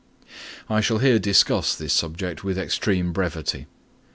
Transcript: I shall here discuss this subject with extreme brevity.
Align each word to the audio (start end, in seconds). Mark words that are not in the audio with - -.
I 0.67 0.81
shall 0.81 0.97
here 0.97 1.19
discuss 1.19 1.75
this 1.75 1.93
subject 1.93 2.43
with 2.43 2.57
extreme 2.57 3.13
brevity. 3.13 3.67